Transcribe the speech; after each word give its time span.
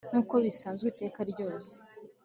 nkuko 0.11 0.33
bisanzwe 0.45 0.85
iteka 0.93 1.19
ryose 1.31 1.73